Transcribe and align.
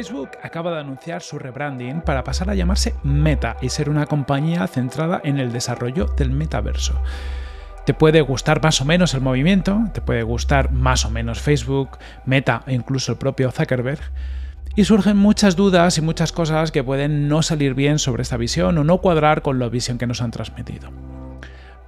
Facebook 0.00 0.30
acaba 0.42 0.72
de 0.72 0.80
anunciar 0.80 1.20
su 1.20 1.38
rebranding 1.38 2.00
para 2.00 2.24
pasar 2.24 2.48
a 2.48 2.54
llamarse 2.54 2.94
Meta 3.02 3.58
y 3.60 3.68
ser 3.68 3.90
una 3.90 4.06
compañía 4.06 4.66
centrada 4.66 5.20
en 5.24 5.38
el 5.38 5.52
desarrollo 5.52 6.06
del 6.16 6.30
metaverso. 6.30 7.02
Te 7.84 7.92
puede 7.92 8.22
gustar 8.22 8.62
más 8.62 8.80
o 8.80 8.86
menos 8.86 9.12
el 9.12 9.20
movimiento, 9.20 9.78
te 9.92 10.00
puede 10.00 10.22
gustar 10.22 10.72
más 10.72 11.04
o 11.04 11.10
menos 11.10 11.40
Facebook, 11.40 11.98
Meta 12.24 12.62
e 12.66 12.72
incluso 12.72 13.12
el 13.12 13.18
propio 13.18 13.50
Zuckerberg, 13.50 14.00
y 14.74 14.84
surgen 14.84 15.18
muchas 15.18 15.54
dudas 15.54 15.98
y 15.98 16.00
muchas 16.00 16.32
cosas 16.32 16.72
que 16.72 16.82
pueden 16.82 17.28
no 17.28 17.42
salir 17.42 17.74
bien 17.74 17.98
sobre 17.98 18.22
esta 18.22 18.38
visión 18.38 18.78
o 18.78 18.84
no 18.84 19.02
cuadrar 19.02 19.42
con 19.42 19.58
la 19.58 19.68
visión 19.68 19.98
que 19.98 20.06
nos 20.06 20.22
han 20.22 20.30
transmitido. 20.30 20.88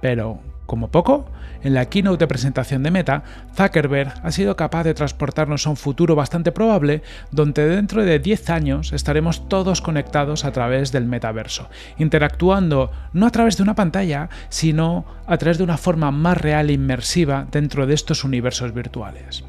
Pero, 0.03 0.41
como 0.65 0.91
poco, 0.91 1.31
en 1.61 1.73
la 1.73 1.85
keynote 1.85 2.17
de 2.17 2.27
presentación 2.27 2.83
de 2.83 2.91
Meta, 2.91 3.23
Zuckerberg 3.55 4.13
ha 4.21 4.31
sido 4.33 4.57
capaz 4.57 4.83
de 4.83 4.93
transportarnos 4.93 5.65
a 5.65 5.69
un 5.69 5.77
futuro 5.77 6.13
bastante 6.13 6.51
probable 6.51 7.03
donde 7.31 7.65
dentro 7.65 8.03
de 8.03 8.19
10 8.19 8.49
años 8.49 8.91
estaremos 8.91 9.47
todos 9.47 9.79
conectados 9.79 10.43
a 10.43 10.51
través 10.51 10.91
del 10.91 11.05
metaverso, 11.05 11.69
interactuando 11.97 12.91
no 13.13 13.25
a 13.25 13.29
través 13.29 13.55
de 13.55 13.63
una 13.63 13.75
pantalla, 13.75 14.27
sino 14.49 15.05
a 15.25 15.37
través 15.37 15.57
de 15.57 15.63
una 15.63 15.77
forma 15.77 16.11
más 16.11 16.37
real 16.37 16.69
e 16.69 16.73
inmersiva 16.73 17.47
dentro 17.49 17.87
de 17.87 17.93
estos 17.93 18.25
universos 18.25 18.73
virtuales. 18.73 19.45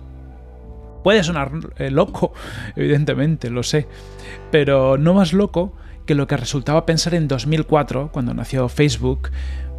Puede 1.03 1.25
sonar 1.25 1.51
eh, 1.79 1.91
loco, 1.91 2.33
evidentemente, 2.77 3.51
lo 3.51 3.65
sé, 3.65 3.89
pero 4.53 4.99
no 4.99 5.15
más 5.15 5.33
loco 5.33 5.75
que 6.07 6.15
lo 6.15 6.27
que 6.27 6.37
resultaba 6.37 6.87
pensar 6.87 7.15
en 7.15 7.29
2004, 7.29 8.11
cuando 8.13 8.35
nació 8.35 8.69
Facebook, 8.69 9.31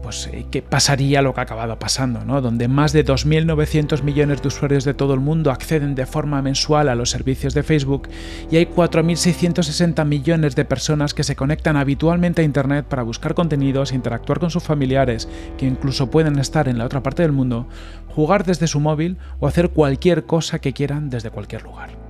pues, 0.05 0.27
eh, 0.27 0.45
qué 0.51 0.61
pasaría 0.61 1.23
lo 1.23 1.33
que 1.33 1.39
ha 1.39 1.43
acabado 1.43 1.79
pasando, 1.79 2.23
¿no? 2.23 2.39
donde 2.39 2.67
más 2.67 2.93
de 2.93 3.03
2.900 3.03 4.03
millones 4.03 4.39
de 4.39 4.49
usuarios 4.49 4.83
de 4.83 4.93
todo 4.93 5.15
el 5.15 5.19
mundo 5.19 5.49
acceden 5.49 5.95
de 5.95 6.05
forma 6.05 6.43
mensual 6.43 6.89
a 6.89 6.95
los 6.95 7.09
servicios 7.09 7.55
de 7.55 7.63
Facebook 7.63 8.07
y 8.51 8.57
hay 8.57 8.67
4.660 8.67 10.05
millones 10.05 10.55
de 10.55 10.63
personas 10.63 11.15
que 11.15 11.23
se 11.23 11.35
conectan 11.35 11.75
habitualmente 11.75 12.43
a 12.43 12.45
Internet 12.45 12.85
para 12.85 13.01
buscar 13.01 13.33
contenidos, 13.33 13.93
interactuar 13.93 14.39
con 14.39 14.51
sus 14.51 14.61
familiares, 14.61 15.27
que 15.57 15.65
incluso 15.65 16.11
pueden 16.11 16.37
estar 16.37 16.67
en 16.67 16.77
la 16.77 16.85
otra 16.85 17.01
parte 17.01 17.23
del 17.23 17.31
mundo, 17.31 17.67
jugar 18.09 18.45
desde 18.45 18.67
su 18.67 18.79
móvil 18.79 19.17
o 19.39 19.47
hacer 19.47 19.69
cualquier 19.69 20.27
cosa 20.27 20.59
que 20.59 20.73
quieran 20.73 21.09
desde 21.09 21.31
cualquier 21.31 21.63
lugar. 21.63 22.04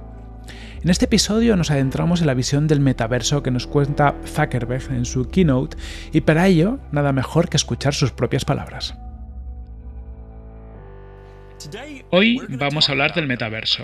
En 0.86 0.92
este 0.92 1.06
episodio 1.06 1.56
nos 1.56 1.72
adentramos 1.72 2.22
en 2.22 2.28
la 2.28 2.36
visión 2.36 2.68
del 2.68 2.80
metaverso 2.80 3.42
que 3.42 3.50
nos 3.50 3.66
cuenta 3.66 4.14
Zuckerberg 4.24 4.92
en 4.92 5.06
su 5.06 5.32
keynote 5.32 5.76
y 6.14 6.22
para 6.22 6.46
ello 6.46 6.78
nada 6.92 7.12
mejor 7.12 7.50
que 7.50 7.58
escuchar 7.58 7.96
sus 7.96 8.12
propias 8.12 8.46
palabras. 8.46 8.96
Hoy 12.12 12.40
vamos 12.50 12.88
a 12.88 12.92
hablar 12.92 13.16
del 13.16 13.26
metaverso. 13.26 13.84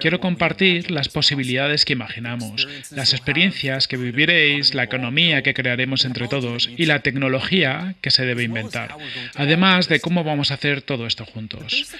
Quiero 0.00 0.20
compartir 0.20 0.90
las 0.90 1.08
posibilidades 1.08 1.84
que 1.84 1.92
imaginamos, 1.92 2.66
las 2.90 3.12
experiencias 3.12 3.88
que 3.88 3.96
viviréis, 3.96 4.74
la 4.74 4.84
economía 4.84 5.42
que 5.42 5.54
crearemos 5.54 6.04
entre 6.04 6.28
todos 6.28 6.70
y 6.76 6.86
la 6.86 7.00
tecnología 7.00 7.94
que 8.00 8.10
se 8.10 8.24
debe 8.24 8.44
inventar, 8.44 8.96
además 9.34 9.88
de 9.88 10.00
cómo 10.00 10.24
vamos 10.24 10.50
a 10.50 10.54
hacer 10.54 10.82
todo 10.82 11.06
esto 11.06 11.26
juntos. 11.26 11.90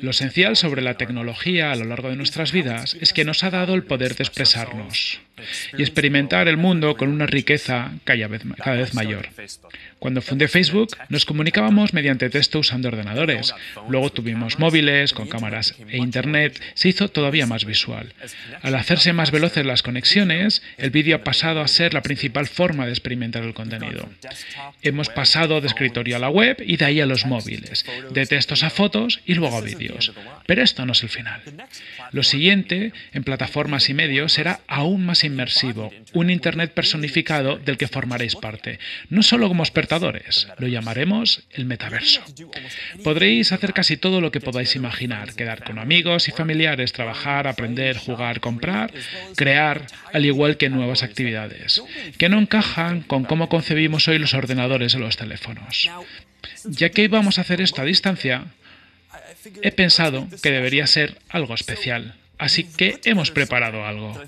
Lo 0.00 0.10
esencial 0.10 0.56
sobre 0.56 0.82
la 0.82 0.94
tecnología 0.94 1.72
a 1.72 1.76
lo 1.76 1.84
largo 1.84 2.10
de 2.10 2.16
nuestras 2.16 2.52
vidas 2.52 2.96
es 3.00 3.12
que 3.12 3.24
nos 3.24 3.44
ha 3.44 3.50
dado 3.50 3.74
el 3.74 3.84
poder 3.84 4.16
de 4.16 4.24
expresarnos 4.24 5.20
y 5.76 5.82
experimentar 5.82 6.48
el 6.48 6.56
mundo 6.56 6.96
con 6.96 7.08
una 7.08 7.26
riqueza 7.26 7.92
cada 8.04 8.26
vez, 8.28 8.94
mayor. 8.94 9.28
Cuando 9.98 10.22
fundé 10.22 10.48
Facebook, 10.48 10.96
nos 11.08 11.24
comunicábamos 11.24 11.92
mediante 11.92 12.30
texto 12.30 12.60
usando 12.60 12.88
ordenadores. 12.88 13.54
Luego 13.88 14.10
tuvimos 14.10 14.58
móviles 14.58 15.12
con 15.12 15.28
cámaras 15.28 15.74
e 15.88 15.98
Internet. 15.98 16.60
Se 16.74 16.88
todavía 16.96 17.46
más 17.46 17.64
visual. 17.64 18.12
Al 18.62 18.74
hacerse 18.74 19.12
más 19.12 19.30
veloces 19.30 19.64
las 19.64 19.82
conexiones, 19.82 20.62
el 20.78 20.90
vídeo 20.90 21.16
ha 21.16 21.24
pasado 21.24 21.60
a 21.60 21.68
ser 21.68 21.94
la 21.94 22.02
principal 22.02 22.46
forma 22.46 22.86
de 22.86 22.92
experimentar 22.92 23.42
el 23.42 23.54
contenido. 23.54 24.08
Hemos 24.82 25.08
pasado 25.08 25.60
de 25.60 25.66
escritorio 25.66 26.16
a 26.16 26.18
la 26.18 26.28
web 26.28 26.62
y 26.66 26.76
de 26.76 26.84
ahí 26.84 27.00
a 27.00 27.06
los 27.06 27.26
móviles, 27.26 27.84
de 28.10 28.26
textos 28.26 28.62
a 28.62 28.70
fotos 28.70 29.20
y 29.26 29.34
luego 29.34 29.56
a 29.56 29.60
vídeos. 29.60 30.12
Pero 30.46 30.62
esto 30.62 30.86
no 30.86 30.92
es 30.92 31.02
el 31.02 31.08
final. 31.08 31.42
Lo 32.12 32.22
siguiente, 32.22 32.92
en 33.12 33.24
plataformas 33.24 33.88
y 33.88 33.94
medios, 33.94 34.32
será 34.32 34.60
aún 34.66 35.04
más 35.04 35.24
inmersivo, 35.24 35.92
un 36.12 36.30
Internet 36.30 36.72
personificado 36.72 37.58
del 37.58 37.76
que 37.76 37.88
formaréis 37.88 38.36
parte, 38.36 38.78
no 39.10 39.22
solo 39.22 39.48
como 39.48 39.62
espectadores, 39.62 40.48
lo 40.58 40.68
llamaremos 40.68 41.44
el 41.50 41.66
metaverso. 41.66 42.22
Podréis 43.02 43.52
hacer 43.52 43.72
casi 43.72 43.96
todo 43.96 44.20
lo 44.20 44.30
que 44.30 44.40
podáis 44.40 44.76
imaginar, 44.76 45.34
quedar 45.34 45.64
con 45.64 45.78
amigos 45.78 46.28
y 46.28 46.32
familiares, 46.32 46.85
trabajar, 46.92 47.46
aprender, 47.46 47.96
jugar, 47.96 48.40
comprar, 48.40 48.92
crear, 49.36 49.86
al 50.12 50.24
igual 50.24 50.56
que 50.56 50.68
nuevas 50.68 51.02
actividades, 51.02 51.82
que 52.18 52.28
no 52.28 52.38
encajan 52.38 53.02
con 53.02 53.24
cómo 53.24 53.48
concebimos 53.48 54.08
hoy 54.08 54.18
los 54.18 54.34
ordenadores 54.34 54.94
o 54.94 54.98
los 54.98 55.16
teléfonos. 55.16 55.90
Ya 56.64 56.90
que 56.90 57.02
íbamos 57.02 57.38
a 57.38 57.42
hacer 57.42 57.60
esto 57.60 57.82
a 57.82 57.84
distancia, 57.84 58.44
he 59.62 59.72
pensado 59.72 60.28
que 60.42 60.50
debería 60.50 60.86
ser 60.86 61.18
algo 61.28 61.54
especial. 61.54 62.14
Así 62.38 62.64
que 62.64 63.00
hemos 63.04 63.30
preparado 63.30 63.86
algo 63.86 64.20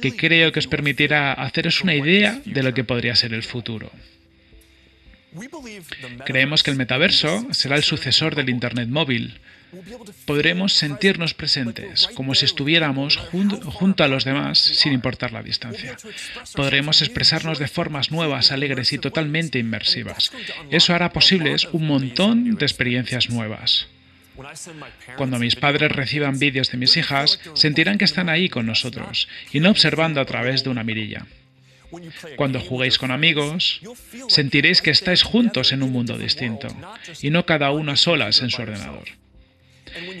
que 0.00 0.14
creo 0.14 0.52
que 0.52 0.60
os 0.60 0.68
permitirá 0.68 1.32
haceros 1.32 1.82
una 1.82 1.94
idea 1.94 2.40
de 2.44 2.62
lo 2.62 2.72
que 2.72 2.84
podría 2.84 3.16
ser 3.16 3.34
el 3.34 3.42
futuro. 3.42 3.90
Creemos 6.24 6.62
que 6.62 6.70
el 6.70 6.76
metaverso 6.76 7.46
será 7.52 7.76
el 7.76 7.82
sucesor 7.82 8.34
del 8.34 8.48
Internet 8.48 8.88
móvil. 8.88 9.38
Podremos 10.24 10.72
sentirnos 10.72 11.34
presentes, 11.34 12.08
como 12.14 12.34
si 12.34 12.44
estuviéramos 12.44 13.16
junto 13.16 14.04
a 14.04 14.08
los 14.08 14.24
demás, 14.24 14.58
sin 14.58 14.92
importar 14.92 15.32
la 15.32 15.42
distancia. 15.42 15.96
Podremos 16.54 17.02
expresarnos 17.02 17.58
de 17.58 17.68
formas 17.68 18.10
nuevas, 18.10 18.50
alegres 18.50 18.92
y 18.92 18.98
totalmente 18.98 19.58
inmersivas. 19.58 20.32
Eso 20.70 20.94
hará 20.94 21.12
posibles 21.12 21.66
un 21.72 21.86
montón 21.86 22.56
de 22.56 22.64
experiencias 22.64 23.28
nuevas. 23.28 23.88
Cuando 25.16 25.38
mis 25.38 25.56
padres 25.56 25.90
reciban 25.92 26.38
vídeos 26.38 26.70
de 26.70 26.78
mis 26.78 26.96
hijas, 26.96 27.40
sentirán 27.54 27.98
que 27.98 28.04
están 28.04 28.28
ahí 28.28 28.48
con 28.48 28.66
nosotros 28.66 29.28
y 29.52 29.60
no 29.60 29.70
observando 29.70 30.20
a 30.20 30.24
través 30.24 30.64
de 30.64 30.70
una 30.70 30.84
mirilla. 30.84 31.26
Cuando 32.36 32.60
juguéis 32.60 32.98
con 32.98 33.10
amigos, 33.10 33.80
sentiréis 34.28 34.82
que 34.82 34.90
estáis 34.90 35.22
juntos 35.22 35.72
en 35.72 35.82
un 35.82 35.90
mundo 35.90 36.18
distinto 36.18 36.68
y 37.22 37.30
no 37.30 37.46
cada 37.46 37.70
uno 37.70 37.92
a 37.92 37.96
solas 37.96 38.42
en 38.42 38.50
su 38.50 38.62
ordenador. 38.62 39.08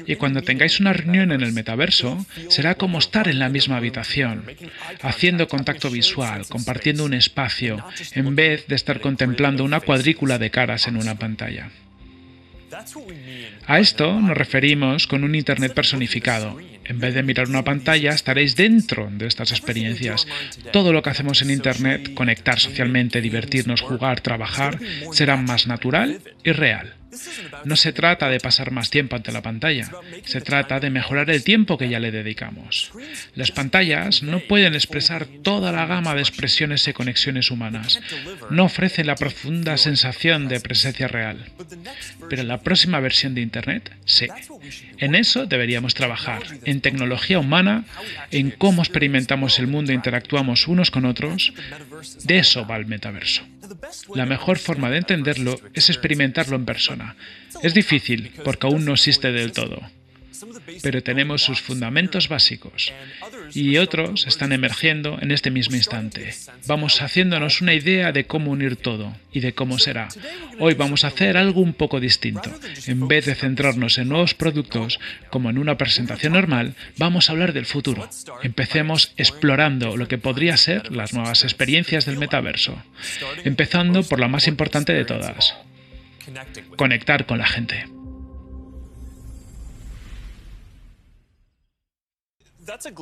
Y 0.06 0.16
cuando 0.16 0.42
tengáis 0.42 0.80
una 0.80 0.92
reunión 0.92 1.32
en 1.32 1.42
el 1.42 1.52
metaverso, 1.52 2.24
será 2.48 2.74
como 2.76 2.98
estar 2.98 3.28
en 3.28 3.38
la 3.38 3.48
misma 3.48 3.76
habitación, 3.76 4.44
haciendo 5.02 5.48
contacto 5.48 5.90
visual, 5.90 6.46
compartiendo 6.48 7.04
un 7.04 7.14
espacio, 7.14 7.84
en 8.12 8.34
vez 8.34 8.66
de 8.66 8.76
estar 8.76 9.00
contemplando 9.00 9.64
una 9.64 9.80
cuadrícula 9.80 10.38
de 10.38 10.50
caras 10.50 10.88
en 10.88 10.96
una 10.96 11.16
pantalla. 11.16 11.70
A 13.66 13.80
esto 13.80 14.20
nos 14.20 14.36
referimos 14.36 15.06
con 15.06 15.24
un 15.24 15.34
Internet 15.34 15.72
personificado. 15.74 16.58
En 16.84 17.00
vez 17.00 17.14
de 17.14 17.22
mirar 17.22 17.48
una 17.48 17.64
pantalla, 17.64 18.10
estaréis 18.10 18.56
dentro 18.56 19.08
de 19.10 19.26
estas 19.26 19.52
experiencias. 19.52 20.26
Todo 20.72 20.92
lo 20.92 21.02
que 21.02 21.10
hacemos 21.10 21.42
en 21.42 21.50
Internet, 21.50 22.14
conectar 22.14 22.58
socialmente, 22.58 23.20
divertirnos, 23.20 23.80
jugar, 23.80 24.20
trabajar, 24.20 24.78
será 25.12 25.36
más 25.36 25.66
natural 25.66 26.20
y 26.44 26.52
real. 26.52 26.94
No 27.64 27.76
se 27.76 27.92
trata 27.92 28.28
de 28.28 28.40
pasar 28.40 28.70
más 28.70 28.90
tiempo 28.90 29.16
ante 29.16 29.32
la 29.32 29.42
pantalla, 29.42 29.90
se 30.24 30.40
trata 30.40 30.80
de 30.80 30.90
mejorar 30.90 31.30
el 31.30 31.44
tiempo 31.44 31.78
que 31.78 31.88
ya 31.88 32.00
le 32.00 32.10
dedicamos. 32.10 32.90
Las 33.34 33.50
pantallas 33.50 34.22
no 34.22 34.40
pueden 34.40 34.74
expresar 34.74 35.26
toda 35.42 35.72
la 35.72 35.86
gama 35.86 36.14
de 36.14 36.20
expresiones 36.20 36.86
y 36.86 36.92
conexiones 36.92 37.50
humanas, 37.50 38.00
no 38.50 38.64
ofrecen 38.64 39.06
la 39.06 39.16
profunda 39.16 39.76
sensación 39.76 40.48
de 40.48 40.60
presencia 40.60 41.08
real. 41.08 41.46
Pero 42.28 42.42
la 42.42 42.58
próxima 42.60 43.00
versión 43.00 43.34
de 43.34 43.40
Internet, 43.40 43.90
sí. 44.04 44.26
En 44.98 45.14
eso 45.14 45.46
deberíamos 45.46 45.94
trabajar, 45.94 46.42
en 46.64 46.80
tecnología 46.80 47.38
humana, 47.38 47.84
en 48.30 48.50
cómo 48.50 48.82
experimentamos 48.82 49.58
el 49.58 49.66
mundo 49.66 49.92
e 49.92 49.94
interactuamos 49.94 50.68
unos 50.68 50.90
con 50.90 51.04
otros. 51.04 51.52
De 52.24 52.38
eso 52.38 52.66
va 52.66 52.76
el 52.76 52.86
metaverso. 52.86 53.42
La 54.14 54.26
mejor 54.26 54.58
forma 54.58 54.90
de 54.90 54.98
entenderlo 54.98 55.58
es 55.74 55.90
experimentarlo 55.90 56.56
en 56.56 56.64
persona. 56.64 57.16
Es 57.62 57.74
difícil 57.74 58.32
porque 58.44 58.66
aún 58.66 58.84
no 58.84 58.92
existe 58.92 59.32
del 59.32 59.52
todo, 59.52 59.80
pero 60.82 61.02
tenemos 61.02 61.42
sus 61.42 61.60
fundamentos 61.60 62.28
básicos 62.28 62.92
y 63.54 63.78
otros 63.78 64.26
están 64.26 64.52
emergiendo 64.52 65.18
en 65.20 65.30
este 65.30 65.50
mismo 65.50 65.76
instante. 65.76 66.34
Vamos 66.66 67.00
haciéndonos 67.02 67.60
una 67.60 67.74
idea 67.74 68.12
de 68.12 68.26
cómo 68.26 68.50
unir 68.50 68.76
todo 68.76 69.14
y 69.32 69.40
de 69.40 69.54
cómo 69.54 69.78
será. 69.78 70.08
Hoy 70.58 70.74
vamos 70.74 71.04
a 71.04 71.08
hacer 71.08 71.36
algo 71.36 71.60
un 71.60 71.72
poco 71.72 72.00
distinto. 72.00 72.52
En 72.86 73.08
vez 73.08 73.26
de 73.26 73.34
centrarnos 73.34 73.98
en 73.98 74.08
nuevos 74.08 74.34
productos 74.34 74.98
como 75.30 75.50
en 75.50 75.58
una 75.58 75.76
presentación 75.76 76.32
normal, 76.32 76.74
vamos 76.96 77.28
a 77.28 77.32
hablar 77.32 77.52
del 77.52 77.66
futuro. 77.66 78.08
Empecemos 78.42 79.12
explorando 79.16 79.96
lo 79.96 80.08
que 80.08 80.18
podría 80.18 80.56
ser 80.56 80.92
las 80.92 81.12
nuevas 81.12 81.44
experiencias 81.44 82.06
del 82.06 82.18
metaverso, 82.18 82.82
empezando 83.44 84.02
por 84.02 84.20
la 84.20 84.28
más 84.28 84.46
importante 84.46 84.92
de 84.92 85.04
todas, 85.04 85.56
conectar 86.76 87.26
con 87.26 87.38
la 87.38 87.46
gente. 87.46 87.97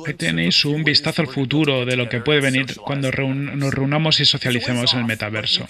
Ahí 0.05 0.13
tenéis 0.13 0.65
un 0.65 0.83
vistazo 0.83 1.21
al 1.21 1.27
futuro 1.27 1.85
de 1.85 1.95
lo 1.95 2.09
que 2.09 2.21
puede 2.21 2.39
venir 2.39 2.75
cuando 2.75 3.11
nos 3.11 3.73
reunamos 3.73 4.19
y 4.19 4.25
socialicemos 4.25 4.93
en 4.93 4.99
el 4.99 5.05
metaverso. 5.05 5.67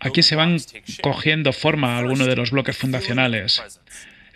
Aquí 0.00 0.22
se 0.22 0.36
van 0.36 0.58
cogiendo 1.02 1.52
forma 1.52 1.98
algunos 1.98 2.26
de 2.26 2.36
los 2.36 2.50
bloques 2.50 2.76
fundacionales. 2.76 3.62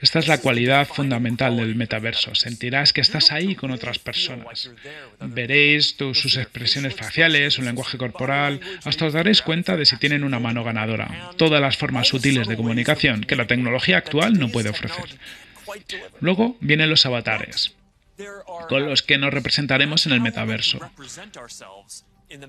Esta 0.01 0.21
es 0.21 0.29
la 0.29 0.39
cualidad 0.39 0.87
fundamental 0.87 1.57
del 1.57 1.75
metaverso. 1.75 2.35
Sentirás 2.35 2.93
que 2.93 3.01
estás 3.01 3.33
ahí 3.33 3.57
con 3.57 3.73
otras 3.73 3.99
personas. 3.99 4.71
Veréis 5.21 5.97
sus 5.99 6.37
expresiones 6.37 6.95
faciales, 6.95 7.59
un 7.59 7.65
lenguaje 7.65 7.99
corporal, 7.99 8.61
hasta 8.85 9.07
os 9.07 9.13
daréis 9.13 9.43
cuenta 9.43 9.77
de 9.77 9.87
si 9.87 9.97
tienen 9.97 10.23
una 10.23 10.39
mano 10.39 10.63
ganadora. 10.63 11.33
Todas 11.37 11.61
las 11.61 11.77
formas 11.77 12.13
útiles 12.13 12.47
de 12.47 12.57
comunicación 12.57 13.23
que 13.23 13.35
la 13.35 13.49
tecnología 13.49 13.99
actual 13.99 14.39
no 14.39 14.49
puede 14.51 14.69
ofrecer. 14.69 15.19
Luego 16.21 16.57
vienen 16.61 16.91
los 16.91 17.05
avatares, 17.05 17.75
con 18.69 18.87
los 18.87 19.03
que 19.03 19.19
nos 19.19 19.33
representaremos 19.33 20.07
en 20.07 20.13
el 20.13 20.21
metaverso. 20.21 20.79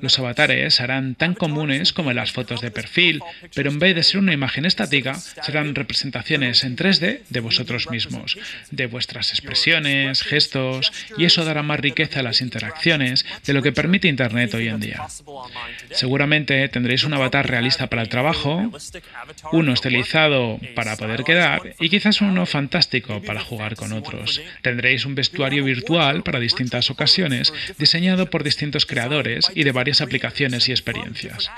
Los 0.02 0.20
avatares 0.20 0.76
serán 0.76 1.16
tan 1.16 1.34
comunes 1.34 1.94
como 1.94 2.12
las 2.12 2.34
fotos 2.34 2.60
de 2.60 2.70
perfil, 2.70 3.22
pero 3.56 3.70
en 3.70 3.80
vez 3.80 3.96
de 3.96 4.04
ser 4.04 4.20
una 4.20 4.34
imagen 4.34 4.66
estática, 4.66 5.16
serán 5.16 5.74
representaciones 5.74 6.66
en 6.66 6.76
3D 6.76 7.22
de 7.30 7.40
vosotros 7.40 7.90
mismos, 7.90 8.38
de 8.72 8.88
vuestras 8.88 9.30
expresiones, 9.32 10.24
gestos, 10.24 10.92
y 11.18 11.26
eso 11.26 11.46
dará 11.46 11.64
más 11.64 11.80
riqueza 11.80 12.20
a 12.20 12.24
las 12.24 12.42
interacciones 12.42 13.26
de 13.46 13.54
lo 13.54 13.62
que 13.62 13.72
permite 13.72 14.10
Internet 14.10 14.54
hoy 14.54 14.68
en 14.68 14.82
día. 14.82 15.08
Seguramente 15.92 16.68
tendréis 16.68 17.06
un 17.06 17.14
avatar 17.14 17.50
realista 17.50 17.88
para 17.88 18.02
el 18.02 18.10
trabajo, 18.10 18.70
uno 19.54 19.74
estilizado 19.74 20.60
para 20.76 20.98
poder 20.98 21.24
quedar 21.24 21.76
y 21.80 21.90
quizás 21.90 22.20
uno 22.20 22.46
fantástico 22.46 23.22
para 23.22 23.40
jugar 23.40 23.76
con 23.76 23.94
otros. 23.94 24.42
Tendréis 24.62 25.06
un 25.06 25.16
vestuario 25.16 25.64
virtual 25.64 26.24
para 26.24 26.40
distintas 26.40 26.90
ocasiones, 26.90 27.54
diseñado 27.78 28.30
por 28.30 28.44
distintos 28.44 28.86
creadores 28.86 29.50
y 29.56 29.64
de 29.64 29.69
varias 29.72 30.02
aplicaciones 30.02 30.70
y 30.70 30.72
experiencias. 30.72 31.52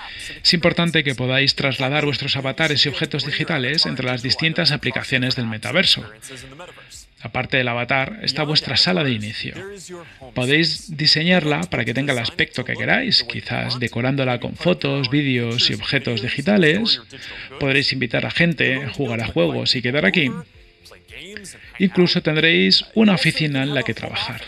Es 0.43 0.53
importante 0.53 1.03
que 1.03 1.15
podáis 1.15 1.55
trasladar 1.55 2.05
vuestros 2.05 2.35
avatares 2.35 2.85
y 2.85 2.89
objetos 2.89 3.25
digitales 3.25 3.85
entre 3.85 4.05
las 4.05 4.21
distintas 4.21 4.71
aplicaciones 4.71 5.35
del 5.35 5.47
metaverso. 5.47 6.05
Aparte 7.23 7.57
del 7.57 7.67
avatar, 7.67 8.19
está 8.23 8.43
vuestra 8.43 8.77
sala 8.77 9.03
de 9.03 9.11
inicio. 9.11 9.53
Podéis 10.33 10.97
diseñarla 10.97 11.61
para 11.61 11.85
que 11.85 11.93
tenga 11.93 12.13
el 12.13 12.19
aspecto 12.19 12.65
que 12.65 12.73
queráis, 12.73 13.23
quizás 13.23 13.79
decorándola 13.79 14.39
con 14.39 14.55
fotos, 14.55 15.09
vídeos 15.09 15.69
y 15.69 15.75
objetos 15.75 16.21
digitales. 16.21 17.01
Podréis 17.59 17.93
invitar 17.93 18.25
a 18.25 18.31
gente, 18.31 18.87
jugar 18.87 19.21
a 19.21 19.27
juegos 19.27 19.75
y 19.75 19.81
quedar 19.81 20.05
aquí. 20.05 20.31
Incluso 21.79 22.21
tendréis 22.21 22.85
una 22.95 23.15
oficina 23.15 23.63
en 23.63 23.73
la 23.73 23.83
que 23.83 23.93
trabajar. 23.93 24.41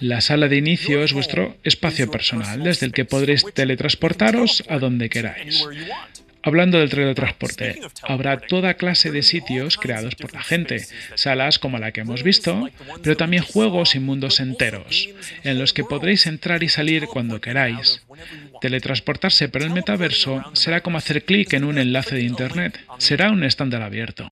La 0.00 0.20
sala 0.20 0.48
de 0.48 0.56
inicio 0.56 1.02
es 1.02 1.12
vuestro 1.12 1.56
espacio 1.64 2.10
personal, 2.10 2.62
desde 2.62 2.86
el 2.86 2.92
que 2.92 3.04
podréis 3.04 3.44
teletransportaros 3.54 4.64
a 4.68 4.78
donde 4.78 5.08
queráis. 5.08 5.64
Hablando 6.46 6.78
del 6.78 6.90
teletransporte, 6.90 7.80
habrá 8.02 8.38
toda 8.38 8.74
clase 8.74 9.10
de 9.10 9.22
sitios 9.22 9.78
creados 9.78 10.14
por 10.14 10.34
la 10.34 10.42
gente, 10.42 10.84
salas 11.14 11.58
como 11.58 11.78
la 11.78 11.90
que 11.90 12.02
hemos 12.02 12.22
visto, 12.22 12.68
pero 13.02 13.16
también 13.16 13.42
juegos 13.42 13.94
y 13.94 13.98
mundos 13.98 14.40
enteros, 14.40 15.08
en 15.42 15.58
los 15.58 15.72
que 15.72 15.84
podréis 15.84 16.26
entrar 16.26 16.62
y 16.62 16.68
salir 16.68 17.06
cuando 17.06 17.40
queráis. 17.40 18.04
Teletransportarse 18.60 19.48
por 19.48 19.62
el 19.62 19.70
metaverso 19.70 20.44
será 20.52 20.82
como 20.82 20.98
hacer 20.98 21.24
clic 21.24 21.54
en 21.54 21.64
un 21.64 21.78
enlace 21.78 22.14
de 22.14 22.24
Internet, 22.24 22.78
será 22.98 23.30
un 23.30 23.42
estándar 23.42 23.80
abierto. 23.80 24.28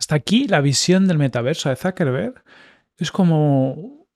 Hasta 0.00 0.14
aquí 0.14 0.48
la 0.48 0.62
visión 0.62 1.06
del 1.06 1.18
metaverso 1.18 1.68
de 1.68 1.76
Zuckerberg 1.76 2.42
es 2.96 3.12
como 3.12 4.06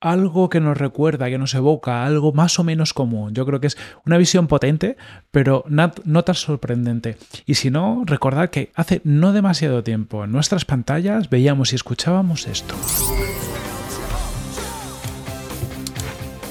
algo 0.00 0.48
que 0.48 0.60
nos 0.60 0.78
recuerda, 0.78 1.28
que 1.28 1.38
nos 1.38 1.54
evoca, 1.54 2.06
algo 2.06 2.32
más 2.32 2.60
o 2.60 2.64
menos 2.64 2.94
común. 2.94 3.34
Yo 3.34 3.44
creo 3.44 3.58
que 3.58 3.66
es 3.66 3.76
una 4.06 4.16
visión 4.16 4.46
potente, 4.46 4.96
pero 5.32 5.64
no 5.66 6.22
tan 6.22 6.34
sorprendente. 6.36 7.18
Y 7.46 7.54
si 7.54 7.68
no, 7.68 8.04
recordad 8.06 8.50
que 8.50 8.70
hace 8.76 9.00
no 9.02 9.32
demasiado 9.32 9.82
tiempo 9.82 10.22
en 10.22 10.30
nuestras 10.30 10.64
pantallas 10.64 11.28
veíamos 11.28 11.72
y 11.72 11.76
escuchábamos 11.76 12.46
esto. 12.46 12.76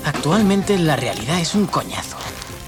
Actualmente 0.03 0.77
la 0.77 0.97
realidad 0.97 1.39
es 1.39 1.55
un 1.55 1.67
coñazo. 1.67 2.17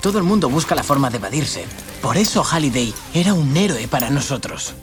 Todo 0.01 0.17
el 0.17 0.23
mundo 0.23 0.49
busca 0.49 0.75
la 0.75 0.83
forma 0.83 1.09
de 1.09 1.17
evadirse. 1.17 1.65
Por 2.01 2.15
eso 2.15 2.41
Halliday 2.41 2.93
era 3.13 3.33
un 3.33 3.57
héroe 3.57 3.89
para 3.89 4.09
nosotros. 4.09 4.75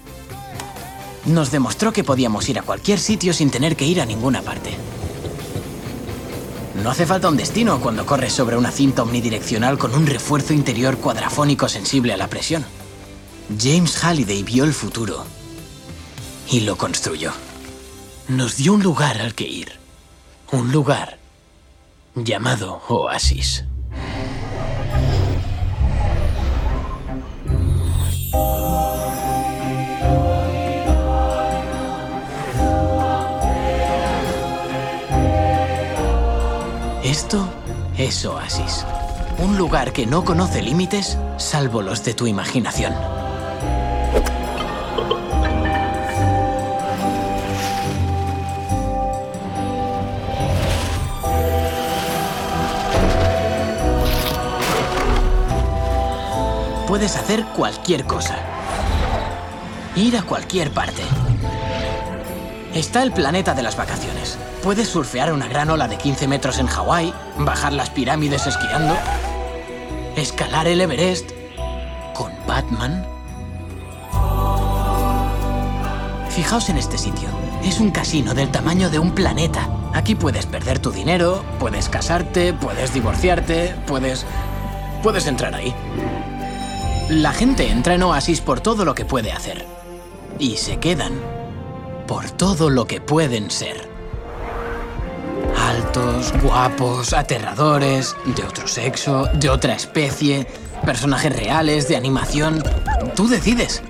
Nos 1.26 1.50
demostró 1.50 1.92
que 1.92 2.04
podíamos 2.04 2.48
ir 2.48 2.58
a 2.58 2.62
cualquier 2.62 3.00
sitio 3.00 3.32
sin 3.32 3.50
tener 3.50 3.76
que 3.76 3.84
ir 3.84 4.00
a 4.00 4.06
ninguna 4.06 4.42
parte. 4.42 4.76
No 6.82 6.90
hace 6.90 7.06
falta 7.06 7.28
un 7.28 7.36
destino 7.36 7.80
cuando 7.80 8.06
corres 8.06 8.32
sobre 8.32 8.56
una 8.56 8.70
cinta 8.70 9.02
omnidireccional 9.02 9.76
con 9.76 9.94
un 9.94 10.06
refuerzo 10.06 10.52
interior 10.52 10.98
cuadrafónico 10.98 11.68
sensible 11.68 12.12
a 12.12 12.16
la 12.16 12.28
presión. 12.28 12.64
James 13.58 13.96
Halliday 14.02 14.42
vio 14.42 14.64
el 14.64 14.72
futuro 14.72 15.24
y 16.48 16.60
lo 16.60 16.76
construyó. 16.76 17.32
Nos 18.28 18.56
dio 18.56 18.74
un 18.74 18.82
lugar 18.82 19.20
al 19.20 19.34
que 19.34 19.48
ir. 19.48 19.72
Un 20.52 20.70
lugar 20.70 21.18
llamado 22.14 22.82
Oasis. 22.88 23.64
Esto 37.26 37.48
es 37.98 38.24
Oasis. 38.24 38.86
Un 39.38 39.58
lugar 39.58 39.92
que 39.92 40.06
no 40.06 40.24
conoce 40.24 40.62
límites 40.62 41.18
salvo 41.38 41.82
los 41.82 42.04
de 42.04 42.14
tu 42.14 42.28
imaginación. 42.28 42.94
Puedes 56.86 57.16
hacer 57.16 57.44
cualquier 57.56 58.04
cosa. 58.04 58.36
Ir 59.96 60.16
a 60.16 60.22
cualquier 60.22 60.70
parte. 60.70 61.02
Está 62.72 63.02
el 63.02 63.10
planeta 63.10 63.52
de 63.52 63.64
las 63.64 63.76
vacaciones. 63.76 64.38
Puedes 64.66 64.88
surfear 64.88 65.32
una 65.32 65.46
gran 65.46 65.70
ola 65.70 65.86
de 65.86 65.96
15 65.96 66.26
metros 66.26 66.58
en 66.58 66.66
Hawái, 66.66 67.14
bajar 67.38 67.72
las 67.72 67.88
pirámides 67.88 68.48
esquiando, 68.48 68.96
escalar 70.16 70.66
el 70.66 70.80
Everest 70.80 71.30
con 72.12 72.32
Batman. 72.48 73.06
Fijaos 76.30 76.68
en 76.68 76.78
este 76.78 76.98
sitio. 76.98 77.28
Es 77.62 77.78
un 77.78 77.92
casino 77.92 78.34
del 78.34 78.50
tamaño 78.50 78.90
de 78.90 78.98
un 78.98 79.12
planeta. 79.12 79.68
Aquí 79.94 80.16
puedes 80.16 80.46
perder 80.46 80.80
tu 80.80 80.90
dinero, 80.90 81.44
puedes 81.60 81.88
casarte, 81.88 82.52
puedes 82.52 82.92
divorciarte, 82.92 83.72
puedes... 83.86 84.26
puedes 85.00 85.28
entrar 85.28 85.54
ahí. 85.54 85.72
La 87.08 87.32
gente 87.32 87.70
entra 87.70 87.94
en 87.94 88.02
Oasis 88.02 88.40
por 88.40 88.58
todo 88.58 88.84
lo 88.84 88.96
que 88.96 89.04
puede 89.04 89.30
hacer. 89.30 89.64
Y 90.40 90.56
se 90.56 90.80
quedan 90.80 91.12
por 92.08 92.32
todo 92.32 92.68
lo 92.68 92.88
que 92.88 93.00
pueden 93.00 93.52
ser 93.52 93.95
guapos, 96.42 97.12
aterradores, 97.12 98.16
de 98.24 98.42
otro 98.42 98.66
sexo, 98.66 99.28
de 99.34 99.48
otra 99.48 99.74
especie, 99.74 100.46
personajes 100.84 101.34
reales, 101.34 101.88
de 101.88 101.96
animación. 101.96 102.62
Tú 103.14 103.28
decides. 103.28 103.82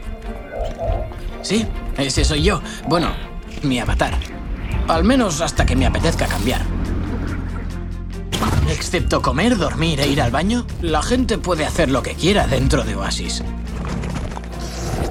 Sí, 1.43 1.67
ese 1.97 2.25
soy 2.25 2.43
yo. 2.43 2.61
Bueno, 2.89 3.09
mi 3.63 3.79
avatar. 3.79 4.15
Al 4.89 5.05
menos 5.05 5.41
hasta 5.41 5.67
que 5.67 5.77
me 5.77 5.87
apetezca 5.87 6.27
cambiar. 6.27 6.63
Excepto 8.69 9.23
comer, 9.23 9.57
dormir 9.57 10.01
e 10.01 10.09
ir 10.09 10.21
al 10.21 10.31
baño, 10.31 10.67
la 10.83 11.03
gente 11.03 11.39
puede 11.39 11.65
hacer 11.65 11.91
lo 11.91 12.03
que 12.03 12.15
quiera 12.15 12.47
dentro 12.47 12.85
de 12.85 12.97
Oasis. 12.97 13.43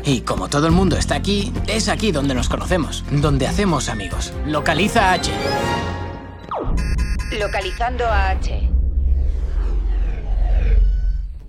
Y 0.03 0.21
como 0.21 0.49
todo 0.49 0.67
el 0.67 0.73
mundo 0.73 0.97
está 0.97 1.15
aquí, 1.15 1.51
es 1.67 1.89
aquí 1.89 2.11
donde 2.11 2.35
nos 2.35 2.47
conocemos, 2.47 3.03
donde 3.11 3.47
hacemos 3.47 3.89
amigos. 3.89 4.33
Localiza 4.45 5.13
H. 5.13 5.31
Localizando 7.39 8.05
a 8.05 8.29
H. 8.29 8.69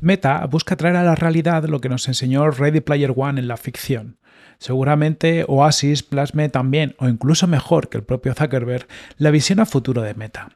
Meta 0.00 0.46
busca 0.46 0.76
traer 0.76 0.96
a 0.96 1.02
la 1.02 1.14
realidad 1.14 1.64
lo 1.64 1.80
que 1.80 1.88
nos 1.88 2.06
enseñó 2.08 2.50
Ready 2.50 2.80
Player 2.80 3.12
One 3.16 3.40
en 3.40 3.48
la 3.48 3.56
ficción. 3.56 4.18
Seguramente 4.58 5.44
Oasis 5.48 6.02
plasme 6.02 6.48
también, 6.48 6.94
o 6.98 7.08
incluso 7.08 7.46
mejor 7.46 7.88
que 7.88 7.98
el 7.98 8.04
propio 8.04 8.34
Zuckerberg, 8.34 8.86
la 9.18 9.30
visión 9.30 9.60
a 9.60 9.66
futuro 9.66 10.02
de 10.02 10.14
Meta. 10.14 10.48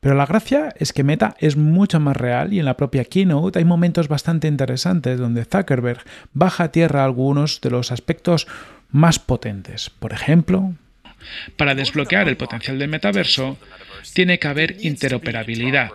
Pero 0.00 0.14
la 0.14 0.26
gracia 0.26 0.72
es 0.76 0.92
que 0.92 1.04
Meta 1.04 1.34
es 1.38 1.56
mucho 1.56 2.00
más 2.00 2.16
real 2.16 2.52
y 2.52 2.58
en 2.58 2.64
la 2.64 2.76
propia 2.76 3.04
keynote 3.04 3.58
hay 3.58 3.64
momentos 3.64 4.08
bastante 4.08 4.46
interesantes 4.46 5.18
donde 5.18 5.44
Zuckerberg 5.44 6.00
baja 6.32 6.64
a 6.64 6.72
tierra 6.72 7.04
algunos 7.04 7.60
de 7.60 7.70
los 7.70 7.92
aspectos 7.92 8.46
más 8.90 9.18
potentes. 9.18 9.90
Por 9.90 10.12
ejemplo, 10.12 10.74
Para 11.56 11.74
desbloquear 11.74 12.28
el 12.28 12.36
potencial 12.36 12.78
del 12.78 12.88
metaverso, 12.88 13.58
tiene 14.14 14.38
que 14.38 14.48
haber 14.48 14.76
interoperabilidad, 14.80 15.90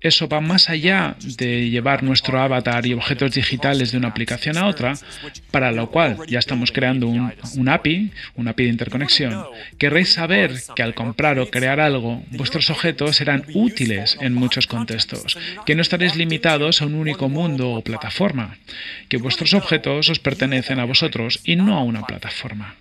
eso 0.00 0.28
va 0.28 0.40
más 0.40 0.70
allá 0.70 1.14
de 1.20 1.68
llevar 1.68 2.02
nuestro 2.02 2.40
avatar 2.40 2.86
y 2.86 2.94
objetos 2.94 3.32
digitales 3.32 3.92
de 3.92 3.98
una 3.98 4.08
aplicación 4.08 4.56
a 4.56 4.66
otra, 4.66 4.94
para 5.50 5.72
lo 5.72 5.90
cual 5.90 6.16
ya 6.26 6.38
estamos 6.38 6.72
creando 6.72 7.06
un, 7.06 7.68
API, 7.68 8.10
un 8.34 8.48
API 8.48 8.64
de 8.64 8.70
interconexión. 8.70 9.44
Querréis 9.76 10.14
saber 10.14 10.54
que 10.74 10.82
al 10.82 10.94
comprar 10.94 11.38
o 11.38 11.50
crear 11.50 11.80
algo, 11.80 12.22
vuestros 12.30 12.70
objetos 12.70 13.16
serán 13.16 13.44
útiles 13.52 14.16
en 14.20 14.32
muchos 14.32 14.66
contextos, 14.66 15.36
que 15.66 15.74
no 15.74 15.82
estaréis 15.82 16.16
limitados 16.16 16.80
a 16.80 16.86
un 16.86 16.94
único 16.94 17.28
mundo 17.28 17.70
o 17.70 17.84
plataforma, 17.84 18.56
que 19.08 19.18
vuestros 19.18 19.52
objetos 19.52 20.08
os 20.08 20.18
pertenecen 20.18 20.80
a 20.80 20.86
vosotros 20.86 21.40
y 21.44 21.56
no 21.56 21.76
a 21.76 21.82
una 21.82 22.06
plataforma. 22.06 22.79